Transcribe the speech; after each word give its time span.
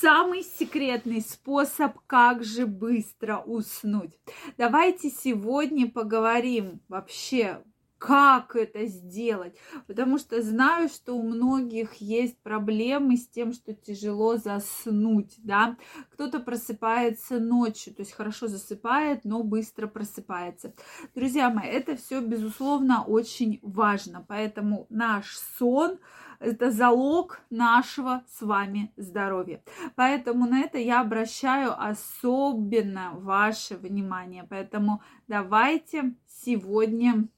самый 0.00 0.42
секретный 0.42 1.20
способ, 1.20 1.98
как 2.06 2.44
же 2.44 2.66
быстро 2.66 3.38
уснуть. 3.38 4.18
Давайте 4.58 5.10
сегодня 5.10 5.90
поговорим 5.90 6.80
вообще, 6.88 7.62
как 7.98 8.56
это 8.56 8.86
сделать, 8.86 9.56
потому 9.86 10.18
что 10.18 10.42
знаю, 10.42 10.88
что 10.88 11.14
у 11.14 11.22
многих 11.22 11.94
есть 11.94 12.38
проблемы 12.42 13.16
с 13.16 13.28
тем, 13.28 13.52
что 13.52 13.74
тяжело 13.74 14.36
заснуть, 14.36 15.34
да, 15.38 15.76
кто-то 16.12 16.40
просыпается 16.40 17.40
ночью, 17.40 17.94
то 17.94 18.02
есть 18.02 18.12
хорошо 18.12 18.48
засыпает, 18.48 19.24
но 19.24 19.42
быстро 19.42 19.86
просыпается. 19.86 20.74
Друзья 21.14 21.50
мои, 21.50 21.68
это 21.68 21.96
все, 21.96 22.20
безусловно, 22.20 23.04
очень 23.04 23.60
важно, 23.62 24.24
поэтому 24.26 24.86
наш 24.90 25.38
сон– 25.58 25.98
это 26.38 26.70
залог 26.70 27.40
нашего 27.50 28.22
с 28.28 28.42
вами 28.42 28.92
здоровья. 28.96 29.62
Поэтому 29.94 30.46
на 30.46 30.60
это 30.60 30.78
я 30.78 31.00
обращаю 31.00 31.74
особенно 31.80 33.12
ваше 33.14 33.76
внимание. 33.76 34.46
Поэтому 34.48 35.02
давайте 35.28 36.14
сегодня 36.26 37.28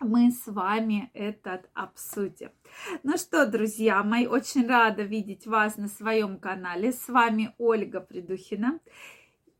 мы 0.00 0.30
с 0.30 0.46
вами 0.46 1.10
этот 1.14 1.68
обсудим. 1.74 2.50
Ну 3.02 3.16
что, 3.16 3.46
друзья 3.46 4.02
мои, 4.02 4.26
очень 4.26 4.66
рада 4.66 5.02
видеть 5.02 5.46
вас 5.46 5.76
на 5.76 5.88
своем 5.88 6.38
канале. 6.38 6.92
С 6.92 7.08
вами 7.08 7.54
Ольга 7.58 8.00
Придухина. 8.00 8.80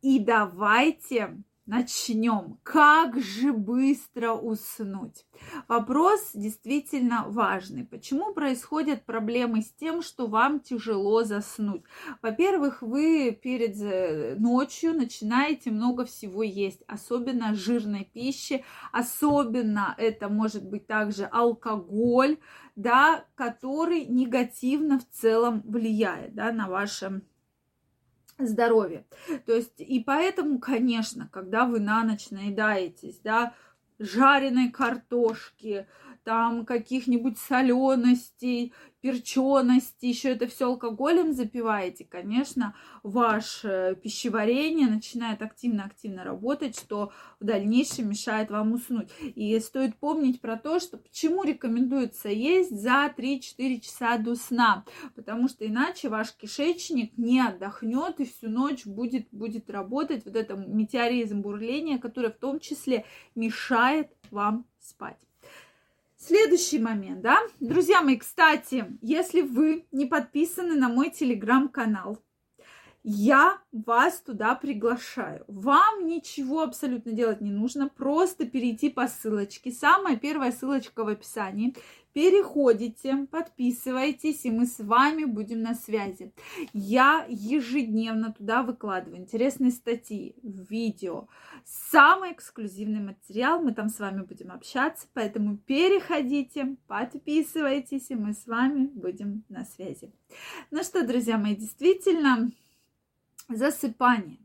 И 0.02 0.18
давайте 0.18 1.42
начнем. 1.66 2.58
Как 2.62 3.20
же 3.20 3.52
быстро 3.52 4.32
уснуть? 4.32 5.26
Вопрос 5.68 6.30
действительно 6.34 7.24
важный. 7.26 7.84
Почему 7.84 8.34
происходят 8.34 9.04
проблемы 9.04 9.62
с 9.62 9.72
тем, 9.72 10.02
что 10.02 10.26
вам 10.26 10.60
тяжело 10.60 11.24
заснуть? 11.24 11.82
Во-первых, 12.22 12.82
вы 12.82 13.32
перед 13.32 13.80
э, 13.80 14.36
ночью 14.38 14.94
начинаете 14.94 15.70
много 15.70 16.04
всего 16.04 16.42
есть, 16.42 16.82
особенно 16.86 17.54
жирной 17.54 18.08
пищи, 18.12 18.64
особенно 18.92 19.94
это 19.98 20.28
может 20.28 20.64
быть 20.64 20.86
также 20.86 21.24
алкоголь, 21.24 22.38
да, 22.76 23.24
который 23.34 24.04
негативно 24.06 24.98
в 24.98 25.08
целом 25.08 25.62
влияет 25.64 26.34
да, 26.34 26.52
на 26.52 26.68
ваше 26.68 27.22
здоровье. 28.38 29.06
То 29.46 29.54
есть, 29.54 29.80
и 29.80 30.00
поэтому, 30.00 30.58
конечно, 30.58 31.28
когда 31.32 31.66
вы 31.66 31.80
на 31.80 32.02
ночь 32.02 32.30
наедаетесь, 32.30 33.20
да, 33.22 33.54
жареной 33.98 34.70
картошки, 34.70 35.86
там 36.24 36.64
каких-нибудь 36.64 37.38
соленостей, 37.38 38.72
перчености, 39.04 40.06
еще 40.06 40.30
это 40.30 40.46
все 40.46 40.64
алкоголем 40.64 41.34
запиваете, 41.34 42.06
конечно, 42.06 42.74
ваше 43.02 43.98
пищеварение 44.02 44.86
начинает 44.86 45.42
активно-активно 45.42 46.24
работать, 46.24 46.78
что 46.78 47.12
в 47.38 47.44
дальнейшем 47.44 48.08
мешает 48.08 48.50
вам 48.50 48.72
уснуть. 48.72 49.10
И 49.20 49.60
стоит 49.60 49.94
помнить 49.96 50.40
про 50.40 50.56
то, 50.56 50.80
что 50.80 50.96
почему 50.96 51.44
рекомендуется 51.44 52.30
есть 52.30 52.80
за 52.80 53.12
3-4 53.14 53.80
часа 53.80 54.16
до 54.16 54.36
сна, 54.36 54.86
потому 55.14 55.48
что 55.48 55.66
иначе 55.66 56.08
ваш 56.08 56.32
кишечник 56.32 57.18
не 57.18 57.40
отдохнет 57.40 58.20
и 58.20 58.24
всю 58.24 58.48
ночь 58.48 58.86
будет, 58.86 59.28
будет 59.32 59.68
работать 59.68 60.24
вот 60.24 60.34
это 60.34 60.54
метеоризм 60.56 61.42
бурления, 61.42 61.98
которое 61.98 62.30
в 62.30 62.38
том 62.38 62.58
числе 62.58 63.04
мешает 63.34 64.10
вам 64.30 64.64
спать. 64.78 65.18
Следующий 66.26 66.78
момент, 66.78 67.20
да? 67.20 67.36
Друзья 67.60 68.00
мои, 68.00 68.16
кстати, 68.16 68.86
если 69.02 69.42
вы 69.42 69.86
не 69.92 70.06
подписаны 70.06 70.74
на 70.74 70.88
мой 70.88 71.10
телеграм-канал, 71.10 72.18
я 73.04 73.58
вас 73.70 74.20
туда 74.20 74.54
приглашаю. 74.54 75.44
Вам 75.46 76.06
ничего 76.06 76.62
абсолютно 76.62 77.12
делать 77.12 77.42
не 77.42 77.50
нужно, 77.50 77.90
просто 77.90 78.46
перейти 78.46 78.88
по 78.88 79.06
ссылочке. 79.08 79.70
Самая 79.70 80.16
первая 80.16 80.52
ссылочка 80.52 81.04
в 81.04 81.08
описании. 81.08 81.76
Переходите, 82.14 83.26
подписывайтесь, 83.30 84.46
и 84.46 84.50
мы 84.50 84.66
с 84.66 84.78
вами 84.78 85.24
будем 85.24 85.60
на 85.60 85.74
связи. 85.74 86.32
Я 86.72 87.26
ежедневно 87.28 88.32
туда 88.32 88.62
выкладываю 88.62 89.20
интересные 89.20 89.72
статьи, 89.72 90.36
видео, 90.42 91.28
самый 91.64 92.32
эксклюзивный 92.32 93.00
материал. 93.00 93.60
Мы 93.60 93.74
там 93.74 93.90
с 93.90 93.98
вами 93.98 94.22
будем 94.22 94.50
общаться, 94.52 95.08
поэтому 95.12 95.58
переходите, 95.58 96.76
подписывайтесь, 96.86 98.10
и 98.10 98.14
мы 98.14 98.32
с 98.32 98.46
вами 98.46 98.86
будем 98.86 99.44
на 99.50 99.64
связи. 99.64 100.10
Ну 100.70 100.82
что, 100.84 101.04
друзья 101.04 101.36
мои, 101.36 101.56
действительно, 101.56 102.50
засыпание. 103.48 104.38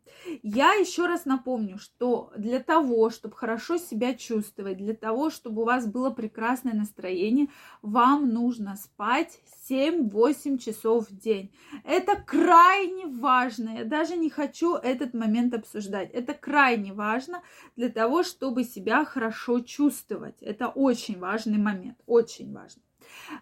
Я 0.44 0.74
еще 0.74 1.06
раз 1.06 1.26
напомню, 1.26 1.78
что 1.78 2.32
для 2.38 2.60
того, 2.60 3.10
чтобы 3.10 3.36
хорошо 3.36 3.78
себя 3.78 4.14
чувствовать, 4.14 4.78
для 4.78 4.94
того, 4.94 5.30
чтобы 5.30 5.62
у 5.62 5.66
вас 5.66 5.88
было 5.88 6.10
прекрасное 6.10 6.74
настроение, 6.74 7.48
вам 7.82 8.30
нужно 8.30 8.76
спать 8.76 9.40
7-8 9.70 10.58
часов 10.58 11.10
в 11.10 11.18
день. 11.18 11.54
Это 11.84 12.16
крайне 12.16 13.08
важно. 13.08 13.78
Я 13.78 13.86
даже 13.86 14.18
не 14.18 14.30
хочу 14.30 14.76
этот 14.76 15.14
момент 15.14 15.54
обсуждать. 15.54 16.12
Это 16.12 16.34
крайне 16.34 16.94
важно 16.94 17.42
для 17.76 17.90
того, 17.90 18.24
чтобы 18.24 18.64
себя 18.64 19.06
хорошо 19.06 19.62
чувствовать. 19.62 20.42
Это 20.42 20.68
очень 20.68 21.20
важный 21.20 21.58
момент. 21.58 21.98
Очень 22.06 22.54
важно. 22.54 22.82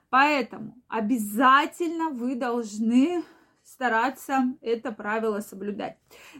Поэтому 0.09 0.75
обязательно 0.88 2.09
вы 2.09 2.35
должны 2.35 3.24
стараться 3.77 4.55
это 4.61 4.91
правило 4.91 5.39
соблюдать. 5.39 5.97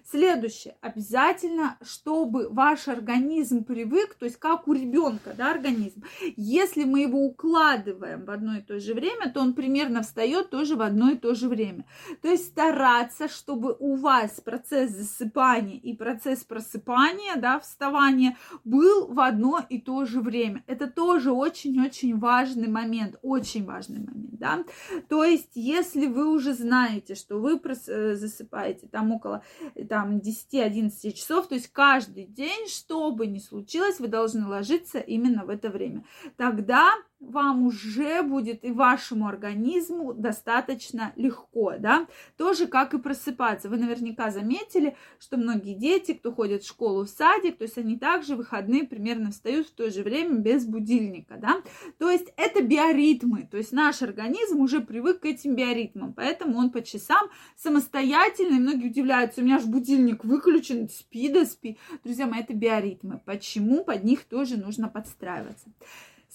Следующее. 0.10 0.76
Обязательно, 0.82 1.78
чтобы 1.84 2.50
ваш 2.50 2.88
организм 2.88 3.64
привык, 3.64 4.16
то 4.16 4.26
есть 4.26 4.38
как 4.38 4.68
у 4.68 4.74
ребенка, 4.74 5.36
да, 5.38 5.52
организм. 5.52 6.04
Если 6.36 6.84
мы 6.84 7.02
его 7.02 7.24
укладываем 7.24 8.26
в 8.26 8.32
одно 8.32 8.58
и 8.58 8.62
то 8.62 8.80
же 8.80 8.96
время, 8.96 9.32
то 9.32 9.42
он 9.42 9.54
примерно 9.54 10.02
встает 10.02 10.50
тоже 10.50 10.76
в 10.76 10.82
одно 10.82 11.12
и 11.12 11.16
то 11.16 11.36
же 11.36 11.48
время. 11.48 11.86
То 12.24 12.28
есть 12.28 12.48
стараться, 12.48 13.28
чтобы 13.28 13.76
у 13.78 13.98
вас 13.98 14.42
процесс 14.42 14.90
засыпания 14.92 15.78
и 15.78 15.94
процесс 15.94 16.44
просыпания, 16.44 17.36
да, 17.36 17.60
вставания 17.60 18.36
был 18.64 19.14
в 19.14 19.20
одно 19.20 19.64
и 19.70 19.80
то 19.80 20.06
же 20.06 20.22
время. 20.22 20.64
Это 20.66 20.88
тоже 20.88 21.32
очень-очень 21.32 22.18
важный 22.18 22.68
момент, 22.68 23.20
очень 23.22 23.64
важный 23.64 24.00
момент, 24.00 24.40
да. 24.40 24.64
То 25.08 25.24
есть, 25.24 25.52
если 25.54 26.08
вы 26.08 26.28
уже 26.28 26.56
знаете, 26.56 27.14
что 27.14 27.27
вы 27.30 27.60
э, 27.64 28.16
засыпаете 28.16 28.88
там 28.88 29.12
около 29.12 29.44
там, 29.90 30.18
10-11 30.18 31.12
часов, 31.14 31.48
то 31.48 31.56
есть 31.56 31.68
каждый 31.68 32.26
день, 32.26 32.68
что 32.68 33.12
бы 33.12 33.28
ни 33.28 33.40
случилось, 33.40 34.00
вы 34.00 34.08
должны 34.08 34.48
ложиться 34.48 35.00
именно 35.00 35.46
в 35.46 35.50
это 35.50 35.70
время. 35.70 36.04
Тогда 36.36 36.94
вам 37.20 37.66
уже 37.66 38.22
будет 38.22 38.64
и 38.64 38.72
вашему 38.72 39.28
организму 39.28 40.14
достаточно 40.14 41.14
легко, 41.16 41.74
да, 41.80 42.08
тоже 42.38 42.68
как 42.68 42.94
и 42.94 43.00
просыпаться. 43.00 43.70
Вы 43.70 43.78
наверняка 43.78 44.30
заметили, 44.30 44.96
что 45.20 45.38
многие 45.38 45.74
дети, 45.74 46.14
кто 46.14 46.32
ходит 46.32 46.64
в 46.64 46.68
школу, 46.68 47.06
в 47.06 47.10
садик, 47.10 47.58
то 47.58 47.64
есть 47.64 47.78
они 47.78 47.98
также 47.98 48.36
в 48.36 48.38
выходные 48.38 48.84
примерно 48.84 49.32
встают 49.32 49.68
в 49.68 49.72
то 49.72 49.90
же 49.90 50.04
время 50.04 50.36
без 50.36 50.66
будильника, 50.66 51.38
да, 51.38 51.62
то 51.98 52.10
есть 52.10 52.32
это 52.38 52.62
биоритмы, 52.62 53.48
то 53.50 53.58
есть 53.58 53.72
наш 53.72 54.02
организм 54.02 54.62
уже 54.62 54.80
привык 54.80 55.22
к 55.22 55.26
этим 55.26 55.56
биоритмам, 55.56 56.14
поэтому 56.14 56.60
он 56.60 56.70
по 56.70 56.84
часам 56.84 57.28
самостоятельно, 57.56 58.56
и 58.56 58.60
многие 58.60 58.90
удивляются, 58.90 59.42
у 59.42 59.44
меня 59.44 59.60
же 59.60 59.68
будильник 59.68 60.24
выключен, 60.24 60.88
спи 60.88 61.30
да 61.30 61.46
спи. 61.46 61.78
Друзья 62.04 62.28
мои, 62.28 62.42
это 62.42 62.54
биоритмы, 62.54 63.22
почему 63.26 63.84
под 63.84 64.04
них 64.04 64.24
тоже 64.26 64.58
нужно 64.58 64.88
подстраиваться. 64.88 65.70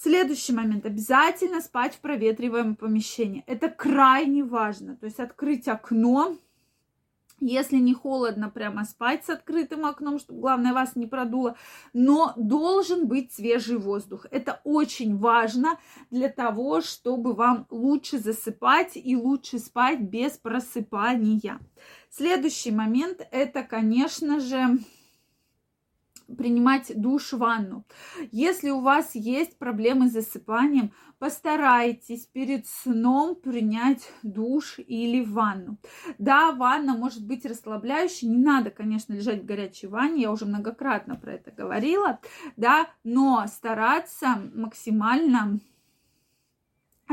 Следующий 0.03 0.53
момент. 0.53 0.85
Обязательно 0.85 1.61
спать 1.61 1.95
в 1.95 2.01
проветриваемом 2.01 2.75
помещении. 2.75 3.45
Это 3.47 3.69
крайне 3.69 4.43
важно. 4.43 4.97
То 4.97 5.07
есть 5.07 5.21
открыть 5.21 5.69
окно, 5.69 6.37
если 7.39 7.77
не 7.77 7.95
холодно, 7.95 8.51
прямо 8.51 8.85
спать 8.85 9.25
с 9.25 9.31
открытым 9.31 9.87
окном, 9.87 10.19
чтобы, 10.19 10.41
главное, 10.41 10.73
вас 10.73 10.97
не 10.97 11.07
продуло. 11.07 11.57
Но 11.93 12.33
должен 12.37 13.07
быть 13.07 13.33
свежий 13.33 13.79
воздух. 13.79 14.27
Это 14.33 14.61
очень 14.65 15.17
важно 15.17 15.79
для 16.11 16.29
того, 16.29 16.81
чтобы 16.81 17.33
вам 17.33 17.69
лучше 17.71 18.19
засыпать 18.19 18.97
и 18.97 19.17
лучше 19.17 19.61
спать 19.61 20.01
без 20.01 20.33
просыпания. 20.33 21.61
Следующий 22.11 22.73
момент– 22.73 23.25
это, 23.31 23.63
конечно 23.63 24.41
же, 24.41 24.81
принимать 26.37 26.93
душ, 26.95 27.33
ванну. 27.33 27.85
Если 28.31 28.71
у 28.71 28.81
вас 28.81 29.15
есть 29.15 29.59
проблемы 29.59 30.09
с 30.09 30.13
засыпанием, 30.13 30.93
постарайтесь 31.19 32.27
перед 32.27 32.67
сном 32.67 33.37
принять 33.37 34.11
душ 34.23 34.79
или 34.79 35.25
ванну. 35.25 35.79
Да, 36.19 36.53
ванна 36.53 36.95
может 36.95 37.27
быть 37.27 37.47
расслабляющей, 37.47 38.29
не 38.29 38.39
надо, 38.39 38.71
конечно, 38.71 39.13
лежать 39.13 39.43
в 39.43 39.47
горячей 39.47 39.87
ванне, 39.87 40.23
я 40.23 40.33
уже 40.33 40.47
многократно 40.47 41.17
про 41.17 41.35
это 41.35 41.51
говорила, 41.51 42.19
да, 42.57 42.89
но 43.05 43.45
стараться 43.47 44.51
максимально 44.55 45.61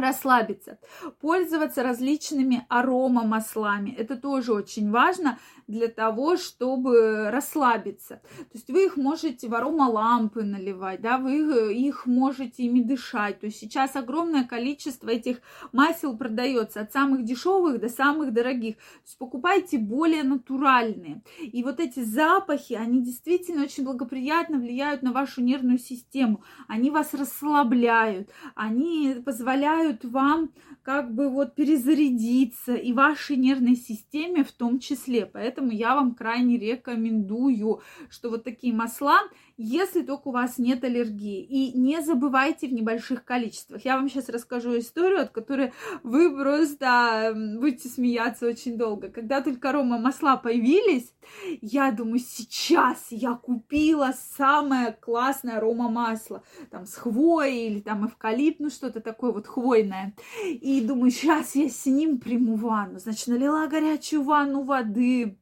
расслабиться. 0.02 0.80
Пользоваться 1.20 1.84
различными 1.84 2.66
аромамаслами. 2.70 3.92
Это 3.92 4.16
тоже 4.16 4.54
очень 4.54 4.92
важно 4.92 5.40
для 5.68 5.88
того, 5.88 6.38
чтобы 6.38 7.30
расслабиться. 7.30 8.22
То 8.38 8.54
есть 8.54 8.70
вы 8.70 8.86
их 8.86 8.98
можете 8.98 9.48
в 9.48 9.54
аромалампы 9.54 10.44
наливать, 10.44 11.02
да, 11.02 11.18
вы 11.18 11.74
их 11.74 12.06
можете 12.06 12.64
ими 12.64 12.82
дышать. 12.82 13.40
То 13.40 13.46
есть 13.46 13.60
сейчас 13.60 13.96
огромное 13.96 14.46
количество 14.46 15.10
этих 15.10 15.42
масел 15.72 16.18
продается 16.18 16.82
от 16.82 16.92
самых 16.92 17.24
дешевых 17.24 17.80
до 17.80 17.90
самых 17.90 18.34
дорогих. 18.34 18.78
То 18.78 19.06
есть 19.06 19.18
покупайте 19.18 19.78
более 19.78 20.24
натуральные. 20.24 21.22
И 21.40 21.64
вот 21.64 21.80
эти 21.80 22.04
запахи, 22.04 22.74
они 22.74 23.02
действительно 23.02 23.64
очень 23.64 23.84
благоприятно 23.84 24.58
влияют 24.58 25.02
на 25.02 25.12
вашу 25.12 25.42
нервную 25.42 25.78
систему. 25.78 26.44
Они 26.68 26.90
вас 26.90 27.14
расслабляют, 27.14 28.30
они 28.56 29.22
позволяют 29.26 29.89
вам 30.04 30.52
как 30.84 31.14
бы 31.14 31.30
вот 31.30 31.56
перезарядиться 31.56 32.74
и 32.74 32.94
вашей 32.94 33.36
нервной 33.36 33.76
системе 33.76 34.44
в 34.44 34.52
том 34.52 34.80
числе. 34.80 35.26
Поэтому 35.26 35.72
я 35.72 35.96
вам 35.96 36.16
крайне 36.16 36.58
рекомендую, 36.58 37.82
что 38.10 38.30
вот 38.30 38.44
такие 38.44 38.74
масла 38.74 39.20
если 39.62 40.04
только 40.04 40.30
у 40.30 40.32
вас 40.32 40.58
нет 40.58 40.86
аллергии. 40.86 41.44
И 41.44 41.78
не 41.78 42.02
забывайте 42.02 42.68
в 42.68 42.74
небольших 42.74 43.26
количествах. 43.26 43.84
Я 43.84 43.98
вам 43.98 44.10
сейчас 44.10 44.30
расскажу 44.30 44.80
историю, 44.80 45.20
от 45.20 45.32
которой 45.32 45.74
вы 46.02 46.34
просто 46.34 47.34
будете 47.60 47.90
смеяться 47.90 48.48
очень 48.48 48.78
долго. 48.78 49.10
Когда 49.10 49.42
только 49.42 49.70
арома 49.70 50.00
масла 50.00 50.38
появились, 50.38 51.14
я 51.62 51.92
думаю, 51.92 52.20
сейчас 52.20 53.08
я 53.10 53.34
купила 53.34 54.14
самое 54.38 54.94
классное 54.94 55.58
арома 55.58 55.90
масло. 55.90 56.42
Там 56.72 56.86
с 56.86 56.96
хвоей 56.96 57.68
или 57.68 57.80
там 57.82 58.08
эвкалипт, 58.08 58.62
ну 58.62 58.70
что-то 58.70 59.02
такое 59.02 59.34
вот 59.34 59.46
хвойное. 59.46 60.16
И 60.46 60.80
думаю, 60.80 61.12
сейчас 61.12 61.56
я 61.56 61.68
с 61.68 61.86
ним 61.86 62.20
приму 62.20 62.56
ванну. 62.56 63.00
Значит, 63.00 63.28
налила 63.28 63.68
горячую 63.68 64.24
ванну 64.24 64.64
воды, 64.64 65.38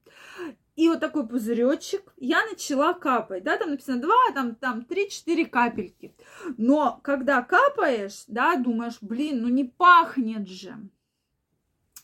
и 0.77 0.87
вот 0.89 0.99
такой 0.99 1.27
пузыречек 1.27 2.13
я 2.17 2.45
начала 2.45 2.93
капать, 2.93 3.43
да, 3.43 3.57
там 3.57 3.71
написано 3.71 3.99
2, 3.99 4.13
там, 4.35 4.55
там 4.55 4.85
3-4 4.87 5.45
капельки. 5.47 6.15
Но 6.57 7.01
когда 7.03 7.41
капаешь, 7.41 8.23
да, 8.27 8.55
думаешь, 8.55 8.99
блин, 9.01 9.41
ну 9.41 9.49
не 9.49 9.63
пахнет 9.65 10.47
же. 10.47 10.77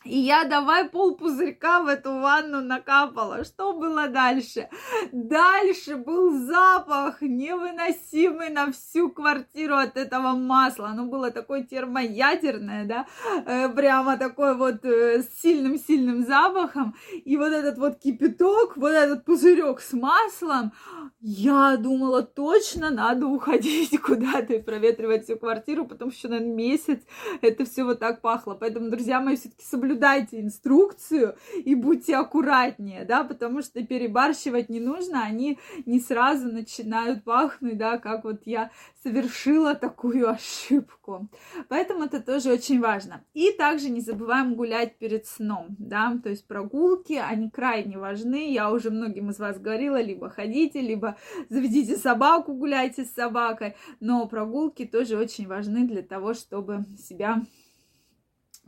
И 0.04 0.18
я 0.18 0.44
давай 0.44 0.88
пол 0.88 1.16
пузырька 1.16 1.80
в 1.80 1.86
эту 1.88 2.20
ванну 2.20 2.60
накапала. 2.60 3.44
Что 3.44 3.72
было 3.72 4.08
дальше? 4.08 4.68
Дальше 5.12 5.96
был 5.96 6.46
запах 6.46 7.22
невыносимый 7.22 8.50
на 8.50 8.70
всю 8.70 9.10
квартиру 9.10 9.76
от 9.76 9.96
этого 9.96 10.32
масла. 10.32 10.88
Оно 10.88 11.06
было 11.06 11.30
такое 11.30 11.62
термоядерное, 11.62 12.84
да, 12.84 13.06
э, 13.46 13.68
прямо 13.70 14.18
такой 14.18 14.54
вот 14.56 14.84
э, 14.84 15.22
с 15.22 15.40
сильным-сильным 15.40 16.26
запахом. 16.26 16.94
И 17.24 17.36
вот 17.36 17.52
этот 17.52 17.78
вот 17.78 17.98
кипяток, 17.98 18.76
вот 18.76 18.92
этот 18.92 19.24
пузырек 19.24 19.80
с 19.80 19.94
маслом, 19.94 20.72
я 21.20 21.78
думала, 21.78 22.22
точно 22.22 22.90
надо 22.90 23.26
уходить 23.26 23.98
куда-то 24.02 24.54
и 24.54 24.62
проветривать 24.62 25.24
всю 25.24 25.38
квартиру, 25.38 25.86
потому 25.86 26.10
что 26.10 26.28
на 26.28 26.40
месяц 26.40 27.00
это 27.40 27.64
все 27.64 27.84
вот 27.84 28.00
так 28.00 28.20
пахло. 28.20 28.54
Поэтому, 28.54 28.90
друзья 28.90 29.20
мои, 29.20 29.36
все-таки 29.36 29.64
соблюдайте 29.94 30.40
инструкцию 30.40 31.36
и 31.64 31.74
будьте 31.74 32.16
аккуратнее, 32.16 33.04
да, 33.04 33.22
потому 33.22 33.62
что 33.62 33.82
перебарщивать 33.84 34.68
не 34.68 34.80
нужно, 34.80 35.22
они 35.22 35.58
не 35.86 36.00
сразу 36.00 36.48
начинают 36.48 37.22
пахнуть, 37.22 37.78
да, 37.78 37.98
как 37.98 38.24
вот 38.24 38.42
я 38.44 38.70
совершила 39.02 39.74
такую 39.74 40.28
ошибку. 40.30 41.28
Поэтому 41.68 42.04
это 42.04 42.20
тоже 42.20 42.52
очень 42.52 42.80
важно. 42.80 43.22
И 43.34 43.52
также 43.52 43.88
не 43.88 44.00
забываем 44.00 44.54
гулять 44.54 44.98
перед 44.98 45.26
сном, 45.26 45.76
да, 45.78 46.18
то 46.22 46.28
есть 46.28 46.46
прогулки, 46.46 47.14
они 47.14 47.50
крайне 47.50 47.96
важны. 47.96 48.52
Я 48.52 48.70
уже 48.70 48.90
многим 48.90 49.30
из 49.30 49.38
вас 49.38 49.60
говорила, 49.60 50.00
либо 50.00 50.28
ходите, 50.28 50.80
либо 50.80 51.16
заведите 51.48 51.96
собаку, 51.96 52.54
гуляйте 52.54 53.04
с 53.04 53.14
собакой, 53.14 53.76
но 54.00 54.26
прогулки 54.26 54.84
тоже 54.84 55.16
очень 55.16 55.46
важны 55.46 55.86
для 55.86 56.02
того, 56.02 56.34
чтобы 56.34 56.84
себя 56.98 57.42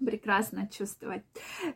прекрасно 0.05 0.69
чувствовать. 0.69 1.23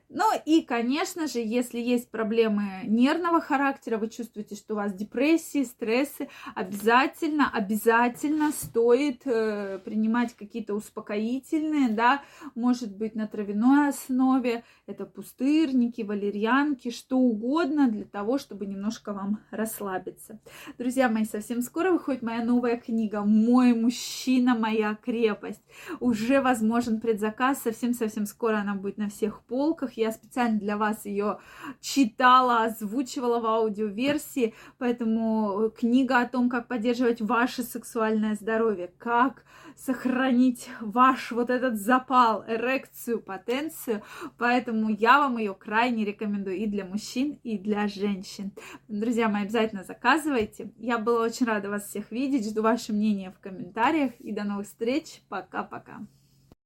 Ну 0.08 0.24
и, 0.44 0.62
конечно 0.62 1.26
же, 1.26 1.40
если 1.40 1.78
есть 1.78 2.10
проблемы 2.10 2.82
нервного 2.84 3.40
характера, 3.40 3.98
вы 3.98 4.08
чувствуете, 4.08 4.54
что 4.54 4.74
у 4.74 4.76
вас 4.76 4.92
депрессии, 4.92 5.64
стрессы, 5.64 6.28
обязательно, 6.54 7.50
обязательно 7.50 8.52
стоит 8.52 9.22
э, 9.24 9.78
принимать 9.84 10.34
какие-то 10.34 10.74
успокоительные, 10.74 11.88
да, 11.88 12.22
может 12.54 12.96
быть 12.96 13.14
на 13.14 13.26
травяной 13.26 13.88
основе, 13.88 14.64
это 14.86 15.06
пустырники, 15.06 16.02
валерьянки, 16.02 16.90
что 16.90 17.16
угодно 17.16 17.88
для 17.88 18.04
того, 18.04 18.38
чтобы 18.38 18.66
немножко 18.66 19.12
вам 19.12 19.40
расслабиться. 19.50 20.40
Друзья 20.78 21.08
мои, 21.08 21.24
совсем 21.24 21.62
скоро 21.62 21.92
выходит 21.92 22.22
моя 22.22 22.44
новая 22.44 22.76
книга 22.76 23.22
«Мой 23.22 23.74
мужчина, 23.74 24.54
моя 24.54 24.94
крепость». 24.94 25.62
Уже 26.00 26.40
возможен 26.40 27.00
предзаказ 27.00 27.62
совсем-совсем 27.62 28.09
совсем 28.10 28.26
скоро 28.26 28.56
она 28.56 28.74
будет 28.74 28.98
на 28.98 29.08
всех 29.08 29.42
полках. 29.42 29.92
Я 29.92 30.10
специально 30.10 30.58
для 30.58 30.76
вас 30.76 31.06
ее 31.06 31.38
читала, 31.80 32.64
озвучивала 32.64 33.38
в 33.38 33.46
аудиоверсии, 33.46 34.54
поэтому 34.78 35.70
книга 35.70 36.20
о 36.20 36.28
том, 36.28 36.50
как 36.50 36.66
поддерживать 36.66 37.20
ваше 37.20 37.62
сексуальное 37.62 38.34
здоровье, 38.34 38.90
как 38.98 39.44
сохранить 39.76 40.68
ваш 40.80 41.30
вот 41.30 41.50
этот 41.50 41.78
запал, 41.80 42.44
эрекцию, 42.46 43.20
потенцию. 43.20 44.02
Поэтому 44.36 44.90
я 44.90 45.20
вам 45.20 45.38
ее 45.38 45.54
крайне 45.54 46.04
рекомендую 46.04 46.56
и 46.56 46.66
для 46.66 46.84
мужчин, 46.84 47.38
и 47.44 47.56
для 47.56 47.86
женщин. 47.86 48.52
Друзья 48.88 49.28
мои, 49.28 49.42
обязательно 49.42 49.84
заказывайте. 49.84 50.72
Я 50.78 50.98
была 50.98 51.22
очень 51.22 51.46
рада 51.46 51.70
вас 51.70 51.86
всех 51.88 52.10
видеть. 52.10 52.50
Жду 52.50 52.62
ваше 52.62 52.92
мнение 52.92 53.30
в 53.30 53.38
комментариях. 53.38 54.12
И 54.18 54.32
до 54.32 54.44
новых 54.44 54.66
встреч. 54.66 55.22
Пока-пока. 55.28 56.00